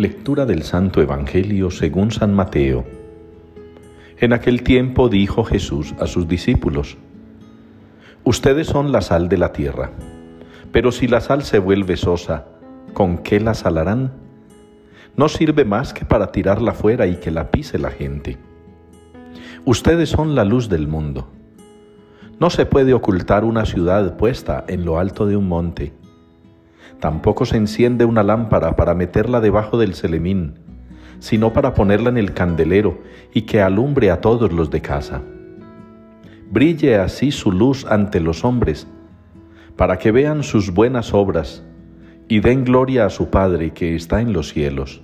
[0.00, 2.86] Lectura del Santo Evangelio según San Mateo.
[4.16, 6.96] En aquel tiempo dijo Jesús a sus discípulos,
[8.24, 9.90] Ustedes son la sal de la tierra,
[10.72, 12.46] pero si la sal se vuelve sosa,
[12.94, 14.14] ¿con qué la salarán?
[15.16, 18.38] No sirve más que para tirarla fuera y que la pise la gente.
[19.66, 21.28] Ustedes son la luz del mundo.
[22.38, 25.99] No se puede ocultar una ciudad puesta en lo alto de un monte
[27.00, 30.58] Tampoco se enciende una lámpara para meterla debajo del celemín,
[31.18, 32.98] sino para ponerla en el candelero
[33.32, 35.22] y que alumbre a todos los de casa.
[36.50, 38.86] Brille así su luz ante los hombres,
[39.76, 41.64] para que vean sus buenas obras
[42.28, 45.00] y den gloria a su Padre que está en los cielos.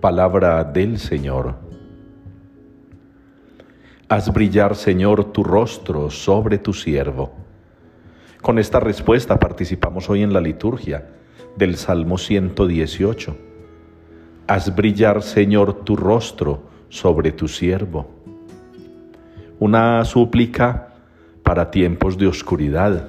[0.00, 1.54] Palabra del Señor.
[4.08, 7.47] Haz brillar, Señor, tu rostro sobre tu siervo
[8.42, 11.08] con esta respuesta participamos hoy en la liturgia
[11.56, 13.36] del Salmo 118.
[14.46, 18.08] Haz brillar, Señor, tu rostro sobre tu siervo.
[19.58, 20.94] Una súplica
[21.42, 23.08] para tiempos de oscuridad,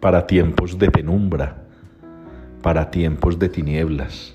[0.00, 1.64] para tiempos de penumbra,
[2.62, 4.34] para tiempos de tinieblas.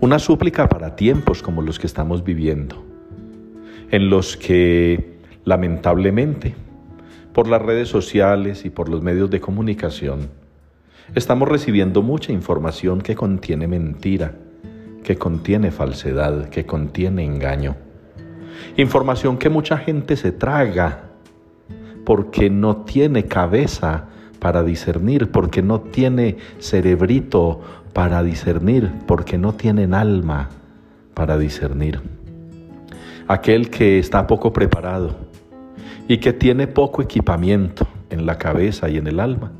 [0.00, 2.84] Una súplica para tiempos como los que estamos viviendo,
[3.90, 6.54] en los que lamentablemente
[7.32, 10.28] por las redes sociales y por los medios de comunicación,
[11.14, 14.34] estamos recibiendo mucha información que contiene mentira,
[15.02, 17.76] que contiene falsedad, que contiene engaño.
[18.76, 21.04] Información que mucha gente se traga
[22.04, 24.06] porque no tiene cabeza
[24.38, 27.60] para discernir, porque no tiene cerebrito
[27.92, 30.48] para discernir, porque no tienen alma
[31.14, 32.00] para discernir.
[33.28, 35.16] Aquel que está poco preparado,
[36.08, 39.52] y que tiene poco equipamiento en la cabeza y en el alma,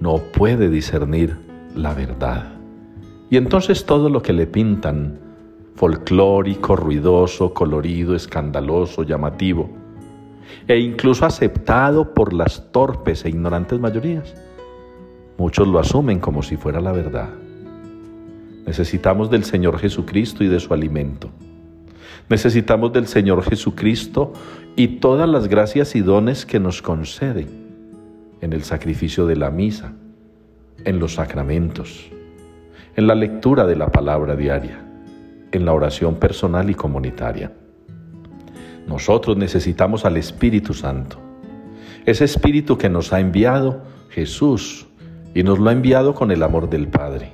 [0.00, 1.36] no puede discernir
[1.74, 2.52] la verdad.
[3.30, 5.18] Y entonces todo lo que le pintan,
[5.74, 9.70] folclórico, ruidoso, colorido, escandaloso, llamativo,
[10.68, 14.34] e incluso aceptado por las torpes e ignorantes mayorías,
[15.38, 17.30] muchos lo asumen como si fuera la verdad.
[18.66, 21.30] Necesitamos del Señor Jesucristo y de su alimento.
[22.28, 24.32] Necesitamos del Señor Jesucristo
[24.76, 27.46] y todas las gracias y dones que nos concede
[28.42, 29.94] en el sacrificio de la misa,
[30.84, 32.10] en los sacramentos,
[32.94, 34.84] en la lectura de la palabra diaria,
[35.50, 37.52] en la oración personal y comunitaria.
[38.86, 41.18] Nosotros necesitamos al Espíritu Santo,
[42.04, 44.86] ese Espíritu que nos ha enviado Jesús
[45.34, 47.32] y nos lo ha enviado con el amor del Padre.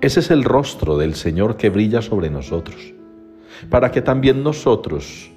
[0.00, 2.96] Ese es el rostro del Señor que brilla sobre nosotros
[3.70, 5.30] para que también nosotros,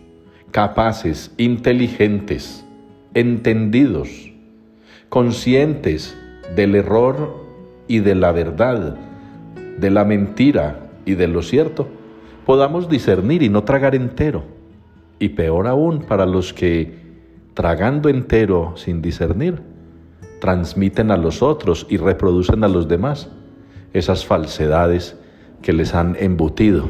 [0.51, 2.65] capaces, inteligentes,
[3.13, 4.31] entendidos,
[5.09, 6.17] conscientes
[6.55, 7.35] del error
[7.87, 8.95] y de la verdad,
[9.77, 11.87] de la mentira y de lo cierto,
[12.45, 14.43] podamos discernir y no tragar entero.
[15.19, 16.93] Y peor aún para los que,
[17.53, 19.61] tragando entero sin discernir,
[20.39, 23.29] transmiten a los otros y reproducen a los demás
[23.93, 25.17] esas falsedades
[25.61, 26.85] que les han embutido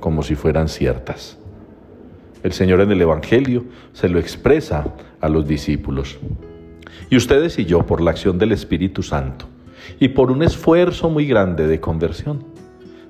[0.00, 1.38] como si fueran ciertas.
[2.42, 6.18] El Señor en el Evangelio se lo expresa a los discípulos.
[7.10, 9.46] Y ustedes y yo, por la acción del Espíritu Santo
[10.00, 12.44] y por un esfuerzo muy grande de conversión,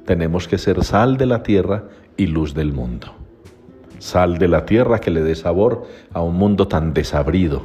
[0.04, 1.84] tenemos que ser sal de la tierra
[2.16, 3.08] y luz del mundo.
[3.98, 7.62] Sal de la tierra que le dé sabor a un mundo tan desabrido,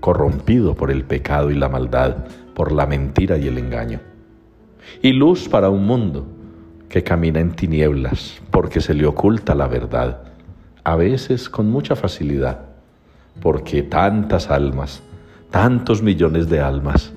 [0.00, 2.24] corrompido por el pecado y la maldad,
[2.54, 4.00] por la mentira y el engaño.
[5.02, 6.26] Y luz para un mundo
[6.88, 10.29] que camina en tinieblas porque se le oculta la verdad,
[10.84, 12.60] a veces con mucha facilidad,
[13.40, 15.02] porque tantas almas,
[15.50, 17.12] tantos millones de almas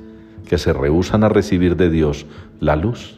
[0.48, 2.26] que se rehusan a recibir de Dios
[2.60, 3.18] la luz,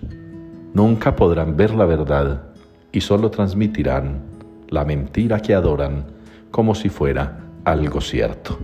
[0.73, 2.43] nunca podrán ver la verdad
[2.91, 4.21] y solo transmitirán
[4.69, 6.05] la mentira que adoran
[6.51, 8.57] como si fuera algo cierto.